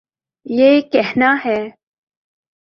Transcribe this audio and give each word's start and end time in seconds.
یہ 0.45 0.81
کہنا 0.81 1.35
ہے۔ 1.45 1.59